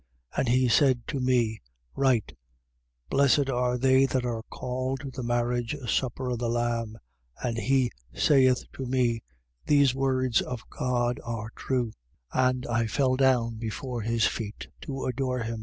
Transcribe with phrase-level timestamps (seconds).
[0.35, 0.39] 19:9.
[0.39, 1.61] And he said to me:
[1.95, 2.35] Write:
[3.11, 6.97] Blessed are they that are called to the marriage supper of the Lamb.
[7.43, 9.21] And he saith to me:
[9.67, 11.93] These words of God are true.
[12.33, 12.47] 19:10.
[12.49, 15.59] And I fell down before his feet, to adore him.